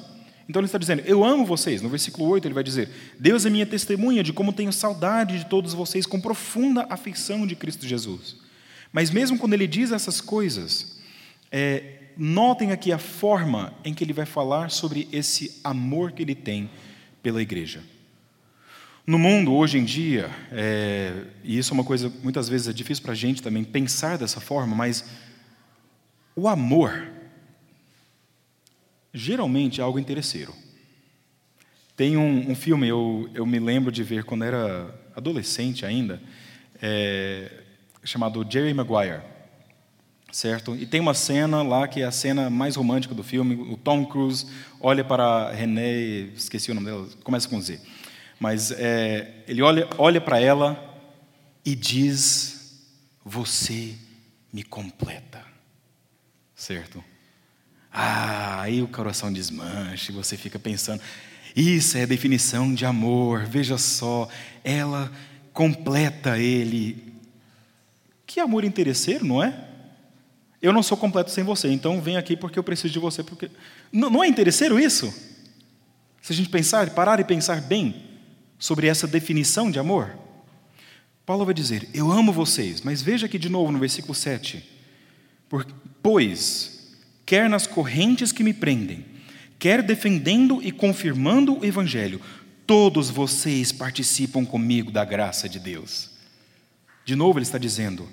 [0.48, 1.82] Então ele está dizendo: Eu amo vocês.
[1.82, 5.46] No versículo 8 ele vai dizer: Deus é minha testemunha de como tenho saudade de
[5.46, 8.36] todos vocês com profunda afeição de Cristo Jesus.
[8.92, 10.98] Mas mesmo quando ele diz essas coisas,
[11.52, 16.34] é, notem aqui a forma em que ele vai falar sobre esse amor que ele
[16.34, 16.68] tem
[17.22, 17.82] pela igreja.
[19.06, 23.02] No mundo, hoje em dia, é, e isso é uma coisa muitas vezes é difícil
[23.02, 25.04] para a gente também pensar dessa forma, mas
[26.34, 27.19] o amor
[29.12, 30.54] geralmente é algo interesseiro.
[31.96, 36.20] Tem um, um filme, eu, eu me lembro de ver quando era adolescente ainda,
[36.80, 37.62] é,
[38.02, 39.20] chamado Jerry Maguire,
[40.32, 40.74] certo?
[40.74, 44.06] E tem uma cena lá que é a cena mais romântica do filme, o Tom
[44.06, 44.46] Cruise
[44.80, 45.92] olha para René,
[46.34, 47.80] esqueci o nome dela, começa com Z
[48.40, 50.98] mas é, ele olha, olha para ela
[51.62, 52.88] e diz:
[53.22, 53.94] Você
[54.50, 55.44] me completa.
[56.54, 57.04] Certo?
[57.92, 61.02] Ah, aí o coração desmancha e você fica pensando:
[61.54, 64.28] Isso é a definição de amor, veja só,
[64.62, 65.10] ela
[65.52, 67.12] completa ele.
[68.26, 69.68] Que amor interesseiro, não é?
[70.62, 73.22] Eu não sou completo sem você, então vem aqui porque eu preciso de você.
[73.24, 73.50] Porque...
[73.90, 75.12] Não, não é interesseiro isso?
[76.20, 78.10] Se a gente pensar, parar e pensar bem,
[78.58, 80.16] sobre essa definição de amor?
[81.24, 84.68] Paulo vai dizer: Eu amo vocês, mas veja aqui de novo no versículo 7.
[86.02, 86.79] Pois,
[87.30, 89.04] quer nas correntes que me prendem,
[89.56, 92.20] quer defendendo e confirmando o Evangelho,
[92.66, 96.10] todos vocês participam comigo da graça de Deus.
[97.04, 98.08] De novo, ele está dizendo: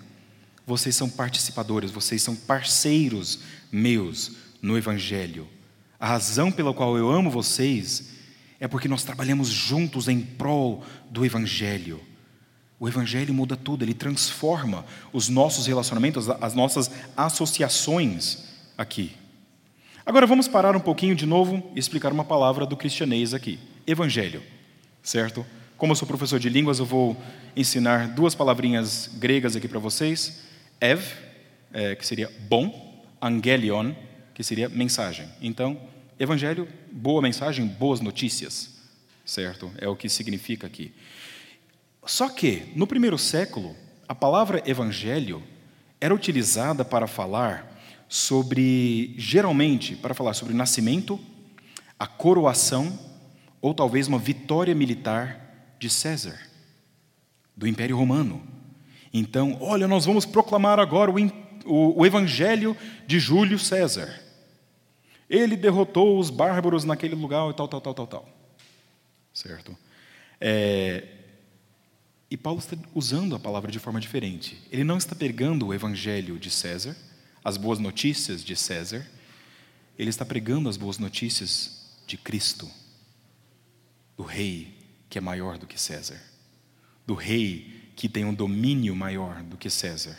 [0.67, 3.39] vocês são participadores, vocês são parceiros
[3.71, 5.47] meus no Evangelho.
[5.99, 8.09] A razão pela qual eu amo vocês
[8.59, 11.99] é porque nós trabalhamos juntos em prol do Evangelho.
[12.79, 18.45] O Evangelho muda tudo, ele transforma os nossos relacionamentos, as nossas associações
[18.77, 19.11] aqui.
[20.05, 24.41] Agora vamos parar um pouquinho de novo e explicar uma palavra do cristianês aqui: Evangelho,
[25.01, 25.45] certo?
[25.77, 27.17] Como eu sou professor de línguas, eu vou
[27.55, 30.43] ensinar duas palavrinhas gregas aqui para vocês:
[30.79, 31.03] Ev,
[31.73, 33.93] é, que seria bom, Angelion,
[34.33, 35.27] que seria mensagem.
[35.41, 35.79] Então,
[36.19, 38.71] Evangelho, boa mensagem, boas notícias,
[39.23, 39.71] certo?
[39.77, 40.91] É o que significa aqui.
[42.07, 43.75] Só que, no primeiro século,
[44.07, 45.43] a palavra evangelho
[46.01, 47.76] era utilizada para falar
[48.07, 51.19] sobre, geralmente, para falar sobre o nascimento,
[51.99, 52.97] a coroação
[53.61, 56.39] ou talvez uma vitória militar de César,
[57.55, 58.41] do Império Romano.
[59.13, 61.15] Então, olha, nós vamos proclamar agora o,
[61.65, 64.21] o, o evangelho de Júlio César.
[65.29, 68.29] Ele derrotou os bárbaros naquele lugar e tal, tal, tal, tal, tal.
[69.33, 69.77] Certo?
[70.39, 71.07] É,
[72.29, 74.61] e Paulo está usando a palavra de forma diferente.
[74.71, 76.95] Ele não está pegando o evangelho de César,
[77.43, 79.05] as boas notícias de César,
[79.97, 82.69] ele está pregando as boas notícias de Cristo,
[84.15, 84.75] do rei
[85.09, 86.21] que é maior do que César,
[87.05, 90.17] do rei que tem um domínio maior do que César,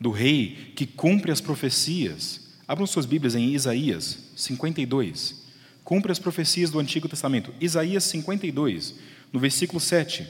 [0.00, 2.46] do rei que cumpre as profecias.
[2.66, 5.46] Abram suas Bíblias em Isaías 52.
[5.84, 7.54] Cumpre as profecias do Antigo Testamento.
[7.60, 8.94] Isaías 52,
[9.32, 10.26] no versículo 7.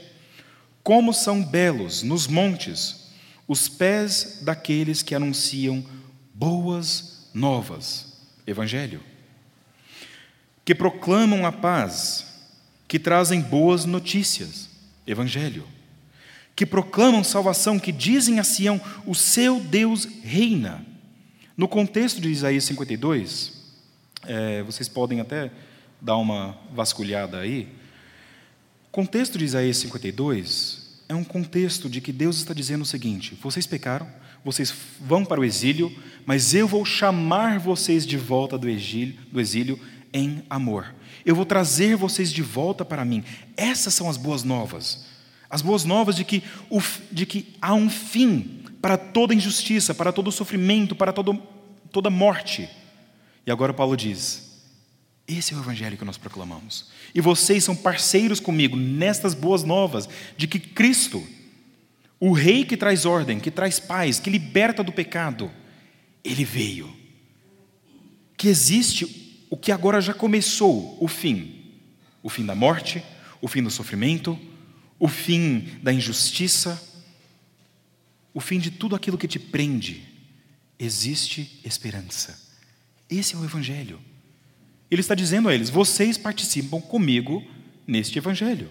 [0.83, 3.07] Como são belos nos montes
[3.47, 5.83] os pés daqueles que anunciam
[6.37, 8.13] boas novas,
[8.45, 9.01] Evangelho,
[10.63, 12.25] que proclamam a paz,
[12.87, 14.69] que trazem boas notícias,
[15.05, 15.65] Evangelho,
[16.55, 20.85] que proclamam salvação, que dizem a Sião: o seu Deus reina.
[21.55, 23.53] No contexto de Isaías 52,
[24.23, 25.51] é, vocês podem até
[25.99, 27.67] dar uma vasculhada aí.
[28.89, 33.35] O contexto de Isaías 52 é um contexto de que Deus está dizendo o seguinte:
[33.41, 34.07] vocês pecaram,
[34.47, 35.93] vocês vão para o exílio,
[36.25, 39.77] mas eu vou chamar vocês de volta do exílio, do exílio
[40.13, 40.95] em amor.
[41.25, 43.25] Eu vou trazer vocês de volta para mim.
[43.57, 45.05] Essas são as boas novas.
[45.49, 46.41] As boas novas de que,
[47.11, 51.37] de que há um fim para toda injustiça, para todo sofrimento, para todo,
[51.91, 52.69] toda morte.
[53.45, 54.61] E agora Paulo diz:
[55.27, 56.85] esse é o evangelho que nós proclamamos.
[57.13, 60.07] E vocês são parceiros comigo nestas boas novas
[60.37, 61.21] de que Cristo,
[62.19, 65.51] o Rei que traz ordem, que traz paz, que liberta do pecado,
[66.23, 66.93] ele veio.
[68.35, 71.53] Que existe o que agora já começou, o fim.
[72.23, 73.03] O fim da morte,
[73.41, 74.37] o fim do sofrimento,
[74.99, 76.81] o fim da injustiça,
[78.33, 80.03] o fim de tudo aquilo que te prende.
[80.79, 82.39] Existe esperança.
[83.09, 83.99] Esse é o Evangelho.
[84.89, 87.43] Ele está dizendo a eles: vocês participam comigo
[87.85, 88.69] neste Evangelho.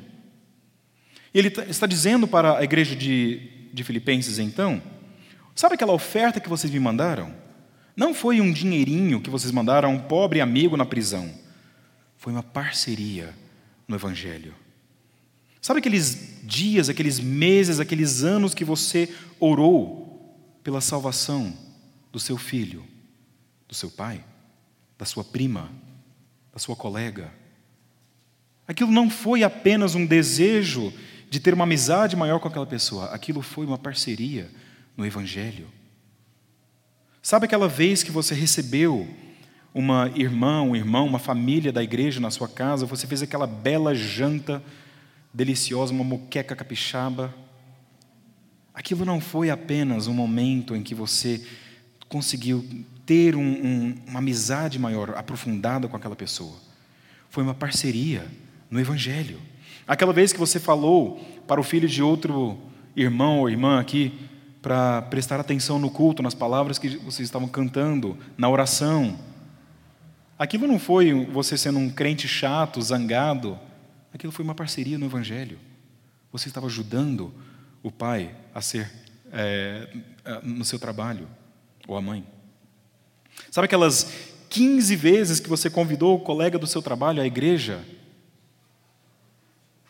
[1.38, 4.80] Ele tá, está dizendo para a igreja de, de Filipenses, então,
[5.54, 7.34] sabe aquela oferta que vocês me mandaram?
[7.94, 11.30] Não foi um dinheirinho que vocês mandaram a um pobre amigo na prisão.
[12.16, 13.34] Foi uma parceria
[13.86, 14.54] no Evangelho.
[15.60, 21.54] Sabe aqueles dias, aqueles meses, aqueles anos que você orou pela salvação
[22.10, 22.82] do seu filho,
[23.68, 24.24] do seu pai,
[24.98, 25.70] da sua prima,
[26.50, 27.30] da sua colega.
[28.66, 30.94] Aquilo não foi apenas um desejo
[31.36, 34.50] de ter uma amizade maior com aquela pessoa, aquilo foi uma parceria
[34.96, 35.66] no Evangelho.
[37.20, 39.06] Sabe aquela vez que você recebeu
[39.74, 43.94] uma irmã, um irmão, uma família da igreja na sua casa, você fez aquela bela
[43.94, 44.62] janta
[45.30, 47.34] deliciosa, uma moqueca capixaba?
[48.72, 51.46] Aquilo não foi apenas um momento em que você
[52.08, 52.66] conseguiu
[53.04, 56.56] ter um, um, uma amizade maior, aprofundada com aquela pessoa.
[57.28, 58.26] Foi uma parceria
[58.70, 59.38] no Evangelho.
[59.86, 62.58] Aquela vez que você falou para o filho de outro
[62.96, 64.12] irmão ou irmã aqui,
[64.60, 69.16] para prestar atenção no culto, nas palavras que vocês estavam cantando, na oração.
[70.36, 73.56] Aquilo não foi você sendo um crente chato, zangado.
[74.12, 75.58] Aquilo foi uma parceria no Evangelho.
[76.32, 77.32] Você estava ajudando
[77.80, 78.90] o pai a ser
[79.32, 79.88] é,
[80.42, 81.28] no seu trabalho,
[81.86, 82.26] ou a mãe.
[83.52, 84.10] Sabe aquelas
[84.50, 87.84] 15 vezes que você convidou o colega do seu trabalho à igreja?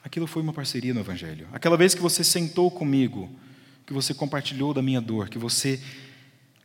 [0.07, 1.49] Aquilo foi uma parceria no Evangelho.
[1.53, 3.29] Aquela vez que você sentou comigo,
[3.85, 5.83] que você compartilhou da minha dor, que você,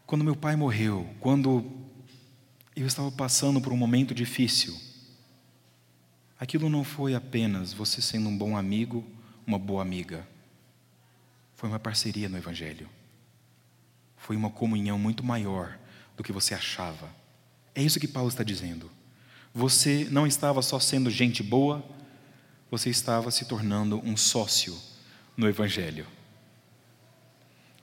[0.06, 1.66] quando meu pai morreu, quando
[2.76, 4.80] eu estava passando por um momento difícil,
[6.40, 9.04] aquilo não foi apenas você sendo um bom amigo,
[9.48, 10.24] uma boa amiga.
[11.56, 12.88] foi uma parceria no Evangelho.
[14.18, 15.80] Foi uma comunhão muito maior
[16.16, 17.10] do que você achava.
[17.74, 18.92] É isso que Paulo está dizendo.
[19.52, 21.84] Você não estava só sendo gente boa,
[22.72, 24.74] você estava se tornando um sócio
[25.36, 26.08] no Evangelho.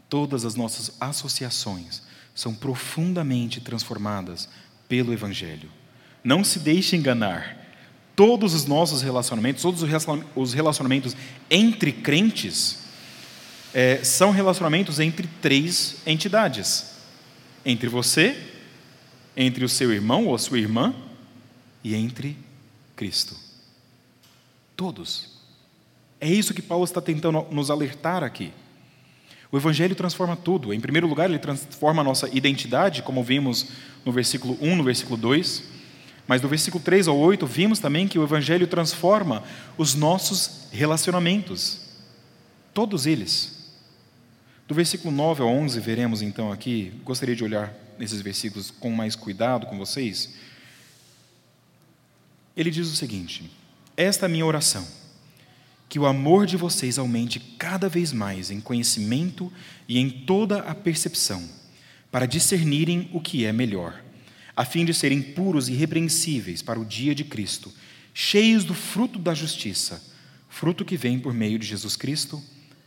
[0.08, 2.02] Todas as nossas associações
[2.34, 4.48] são profundamente transformadas
[4.88, 5.70] pelo Evangelho.
[6.24, 7.66] Não se deixe enganar.
[8.16, 9.82] Todos os nossos relacionamentos, todos
[10.34, 11.14] os relacionamentos
[11.50, 12.78] entre crentes,
[13.74, 16.94] é, são relacionamentos entre três entidades:
[17.64, 18.36] entre você,
[19.36, 20.94] entre o seu irmão ou a sua irmã
[21.84, 22.36] e entre
[22.96, 23.47] Cristo.
[24.78, 25.30] Todos.
[26.20, 28.52] É isso que Paulo está tentando nos alertar aqui.
[29.50, 30.72] O Evangelho transforma tudo.
[30.72, 33.70] Em primeiro lugar, ele transforma a nossa identidade, como vimos
[34.04, 35.64] no versículo 1, no versículo 2.
[36.28, 39.42] Mas do versículo 3 ao 8, vimos também que o Evangelho transforma
[39.76, 41.80] os nossos relacionamentos.
[42.72, 43.72] Todos eles.
[44.68, 49.16] Do versículo 9 ao 11, veremos então aqui, gostaria de olhar nesses versículos com mais
[49.16, 50.34] cuidado com vocês.
[52.56, 53.50] Ele diz o seguinte:
[53.98, 54.86] Esta é a minha oração
[55.88, 59.52] que o amor de vocês aumente cada vez mais em conhecimento
[59.88, 61.42] e em toda a percepção,
[62.08, 64.00] para discernirem o que é melhor,
[64.54, 67.72] a fim de serem puros e irrepreensíveis para o dia de Cristo,
[68.14, 70.00] cheios do fruto da justiça,
[70.48, 72.40] fruto que vem por meio de Jesus Cristo,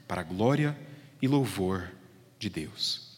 [0.08, 0.78] para a glória
[1.22, 1.92] e louvor
[2.40, 3.18] de Deus.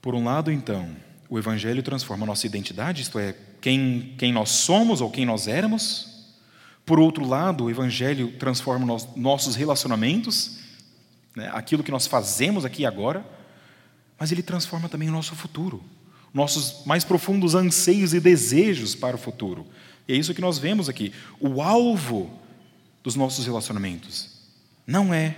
[0.00, 0.96] Por um lado, então,
[1.28, 6.08] o Evangelho transforma nossa identidade, isto é, quem, quem nós somos ou quem nós éramos,
[6.86, 10.58] por outro lado, o Evangelho transforma nossos relacionamentos,
[11.36, 13.26] né, aquilo que nós fazemos aqui e agora,
[14.18, 15.84] mas ele transforma também o nosso futuro,
[16.32, 19.66] nossos mais profundos anseios e desejos para o futuro.
[20.08, 21.12] E é isso que nós vemos aqui.
[21.38, 22.30] O alvo
[23.02, 24.30] dos nossos relacionamentos
[24.86, 25.36] não é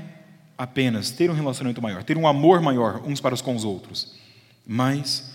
[0.56, 4.14] apenas ter um relacionamento maior, ter um amor maior uns para os com os outros,
[4.64, 5.29] mas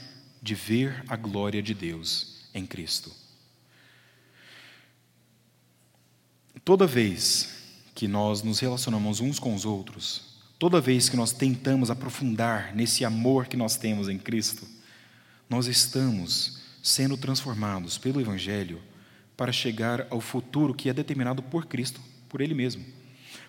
[0.45, 3.11] de ver a glória de Deus em Cristo.
[6.63, 7.49] Toda vez
[7.95, 13.03] que nós nos relacionamos uns com os outros, toda vez que nós tentamos aprofundar nesse
[13.03, 14.67] amor que nós temos em Cristo,
[15.49, 18.79] nós estamos sendo transformados pelo Evangelho
[19.35, 22.85] para chegar ao futuro que é determinado por Cristo, por Ele mesmo.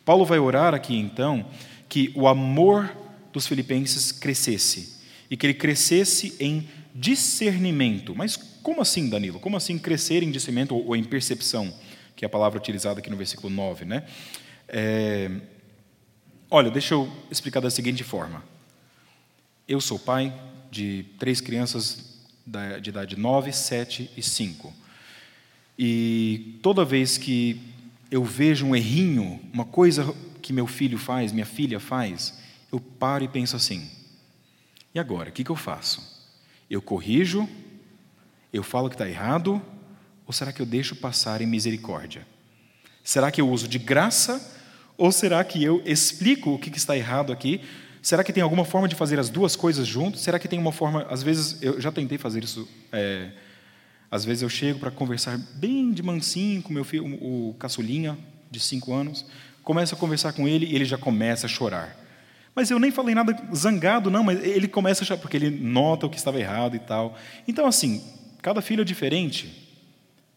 [0.03, 1.47] Paulo vai orar aqui então
[1.91, 2.91] que o amor
[3.35, 4.97] dos filipenses crescesse
[5.31, 6.67] e que ele crescesse em
[6.99, 8.15] discernimento.
[8.15, 9.39] Mas como assim, Danilo?
[9.39, 11.73] Como assim crescer em discernimento ou em percepção?
[12.17, 13.85] que é a palavra utilizada aqui no versículo 9.
[13.85, 14.03] Né?
[14.67, 15.31] É,
[16.51, 18.43] olha, deixa eu explicar da seguinte forma.
[19.69, 20.35] Eu sou pai
[20.71, 22.17] de três crianças
[22.81, 24.73] de idade 9, 7 e 5.
[25.79, 27.61] E toda vez que
[28.11, 32.39] eu vejo um errinho, uma coisa que meu filho faz, minha filha faz,
[32.73, 33.91] eu paro e penso assim:
[34.95, 35.29] e agora?
[35.29, 36.16] O que, que eu faço?
[36.69, 37.49] Eu corrijo,
[38.53, 39.63] eu falo que está errado,
[40.27, 42.27] ou será que eu deixo passar em misericórdia?
[43.05, 44.55] Será que eu uso de graça?
[44.99, 47.61] Ou será que eu explico o que está errado aqui?
[48.03, 50.23] Será que tem alguma forma de fazer as duas coisas juntos?
[50.23, 51.07] Será que tem uma forma.
[51.11, 52.69] Às vezes, eu já tentei fazer isso.
[52.91, 53.31] É,
[54.11, 58.17] às vezes eu chego para conversar bem de mansinho com meu filho, o caçulinha,
[58.51, 59.27] de cinco anos.
[59.63, 62.06] Começo a conversar com ele e ele já começa a chorar.
[62.57, 66.07] Mas eu nem falei nada zangado, não, mas ele começa a chorar, porque ele nota
[66.07, 67.15] o que estava errado e tal.
[67.47, 68.03] Então, assim,
[68.41, 69.75] cada filho é diferente.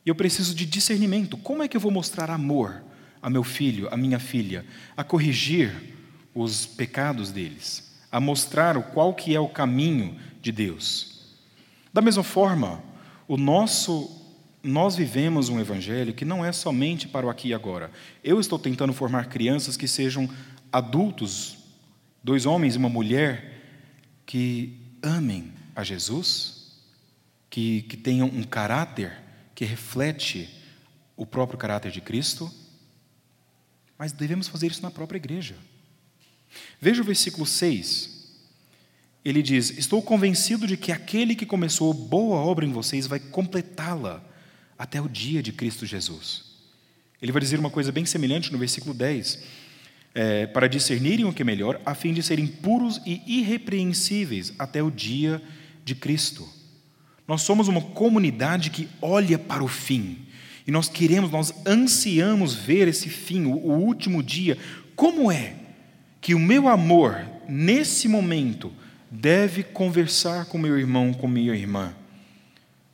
[0.05, 1.37] E eu preciso de discernimento.
[1.37, 2.83] Como é que eu vou mostrar amor
[3.21, 4.65] a meu filho, a minha filha,
[4.97, 5.73] a corrigir
[6.35, 11.37] os pecados deles, a mostrar o qual que é o caminho de Deus?
[11.93, 12.83] Da mesma forma,
[13.29, 14.17] o nosso
[14.61, 17.89] nós vivemos um evangelho que não é somente para o aqui e agora.
[18.21, 20.29] Eu estou tentando formar crianças que sejam
[20.69, 21.58] adultos,
[22.23, 23.61] dois homens e uma mulher
[24.25, 26.77] que amem a Jesus,
[27.49, 29.11] que, que tenham um caráter
[29.55, 30.49] que reflete
[31.17, 32.51] o próprio caráter de Cristo,
[33.97, 35.55] mas devemos fazer isso na própria igreja.
[36.79, 38.19] Veja o versículo 6.
[39.23, 44.23] Ele diz: Estou convencido de que aquele que começou boa obra em vocês vai completá-la
[44.77, 46.45] até o dia de Cristo Jesus.
[47.21, 49.43] Ele vai dizer uma coisa bem semelhante no versículo 10.
[50.21, 54.83] É, para discernirem o que é melhor, a fim de serem puros e irrepreensíveis até
[54.83, 55.41] o dia
[55.85, 56.45] de Cristo.
[57.25, 60.17] Nós somos uma comunidade que olha para o fim.
[60.67, 64.57] E nós queremos, nós ansiamos ver esse fim, o, o último dia.
[64.93, 65.53] Como é
[66.19, 68.73] que o meu amor, nesse momento,
[69.09, 71.93] deve conversar com meu irmão, com minha irmã?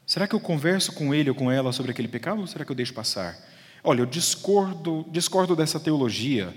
[0.05, 2.71] Será que eu converso com ele ou com ela sobre aquele pecado ou será que
[2.71, 3.36] eu deixo passar?
[3.84, 6.53] Olha, eu discordo, discordo dessa teologia.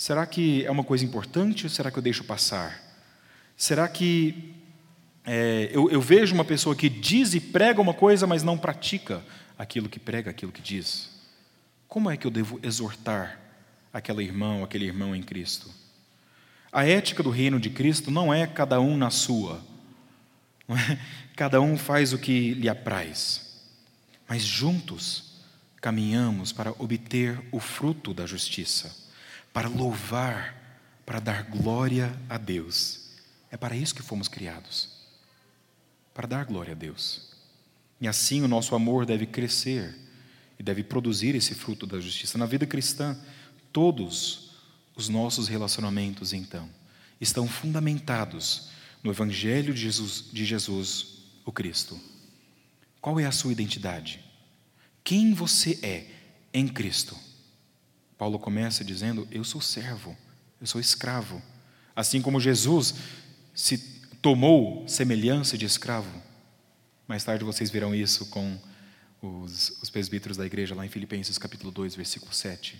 [0.00, 2.82] Será que é uma coisa importante ou será que eu deixo passar?
[3.54, 4.54] Será que
[5.26, 9.22] é, eu, eu vejo uma pessoa que diz e prega uma coisa, mas não pratica
[9.58, 11.10] aquilo que prega, aquilo que diz?
[11.86, 13.38] Como é que eu devo exortar
[13.92, 15.68] aquela irmã, aquele irmão em Cristo?
[16.72, 19.62] A ética do reino de Cristo não é cada um na sua,
[20.66, 20.98] é?
[21.36, 23.66] cada um faz o que lhe apraz,
[24.26, 25.42] mas juntos
[25.78, 29.09] caminhamos para obter o fruto da justiça,
[29.52, 30.54] para louvar,
[31.04, 33.10] para dar glória a Deus.
[33.50, 35.00] É para isso que fomos criados
[36.20, 37.30] para dar glória a Deus.
[38.00, 39.96] E assim o nosso amor deve crescer
[40.58, 42.36] e deve produzir esse fruto da justiça.
[42.36, 43.18] Na vida cristã,
[43.72, 44.50] todos
[44.94, 46.68] os nossos relacionamentos, então,
[47.18, 48.68] estão fundamentados
[49.02, 51.06] no Evangelho de Jesus, de Jesus,
[51.44, 51.98] o Cristo.
[53.00, 54.20] Qual é a sua identidade?
[55.02, 56.06] Quem você é
[56.52, 57.16] em Cristo?
[58.20, 60.14] Paulo começa dizendo: Eu sou servo,
[60.60, 61.40] eu sou escravo.
[61.96, 62.94] Assim como Jesus
[63.54, 63.78] se
[64.20, 66.22] tomou semelhança de escravo.
[67.08, 68.60] Mais tarde vocês verão isso com
[69.22, 72.78] os, os presbíteros da igreja, lá em Filipenses capítulo 2, versículo 7.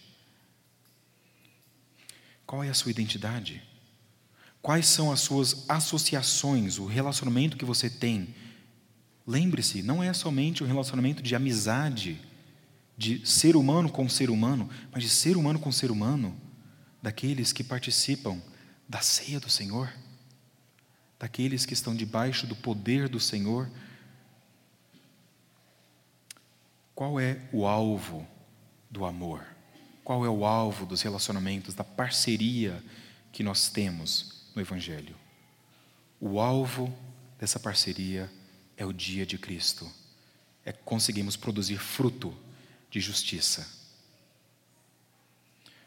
[2.45, 3.63] Qual é a sua identidade?
[4.61, 8.35] Quais são as suas associações, o relacionamento que você tem?
[9.27, 12.21] Lembre-se, não é somente um relacionamento de amizade,
[13.01, 16.39] de ser humano com ser humano, mas de ser humano com ser humano,
[17.03, 18.41] daqueles que participam
[18.87, 19.91] da ceia do Senhor
[21.21, 23.71] daqueles que estão debaixo do poder do Senhor.
[26.95, 28.27] Qual é o alvo
[28.91, 29.47] do amor?
[30.03, 32.83] Qual é o alvo dos relacionamentos, da parceria
[33.31, 35.15] que nós temos no Evangelho?
[36.19, 36.93] O alvo
[37.39, 38.33] dessa parceria
[38.75, 39.87] é o dia de Cristo.
[40.65, 42.35] É conseguimos produzir fruto
[42.91, 43.67] de justiça.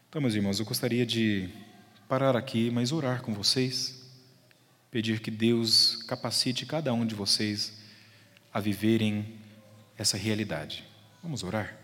[0.08, 1.48] Então, meus irmãos, eu gostaria de
[2.08, 4.04] parar aqui, mas orar com vocês
[4.94, 7.72] pedir que Deus capacite cada um de vocês
[8.52, 9.40] a viverem
[9.98, 10.84] essa realidade.
[11.20, 11.76] Vamos orar?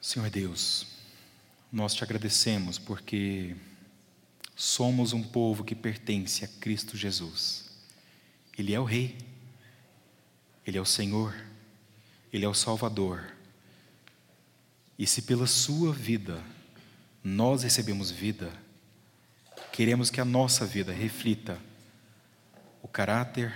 [0.00, 0.86] Senhor Deus,
[1.72, 3.56] nós te agradecemos porque
[4.54, 7.61] somos um povo que pertence a Cristo Jesus.
[8.56, 9.16] Ele é o Rei,
[10.66, 11.34] Ele é o Senhor,
[12.32, 13.32] Ele é o Salvador.
[14.98, 16.42] E se pela Sua vida
[17.24, 18.52] nós recebemos vida,
[19.72, 21.58] queremos que a nossa vida reflita
[22.82, 23.54] o caráter,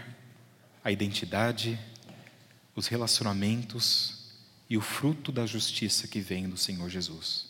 [0.83, 1.79] a identidade,
[2.75, 4.17] os relacionamentos
[4.69, 7.47] e o fruto da justiça que vem do Senhor Jesus.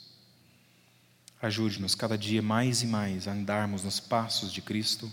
[1.40, 5.10] Ajude-nos cada dia mais e mais a andarmos nos passos de Cristo.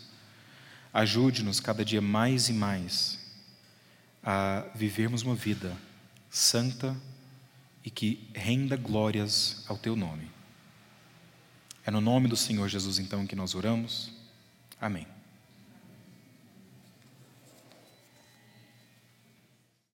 [0.94, 3.20] Ajude-nos cada dia mais e mais
[4.24, 5.76] a vivermos uma vida
[6.30, 6.96] santa
[7.84, 10.30] e que renda glórias ao Teu nome.
[11.86, 14.14] É no nome do Senhor Jesus, então, que nós oramos.
[14.80, 15.06] Amém.